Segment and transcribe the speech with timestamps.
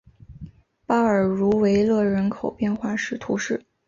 [0.87, 3.63] 巴尔茹维勒人口变化图示